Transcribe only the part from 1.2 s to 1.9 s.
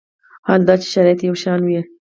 یو شان وي.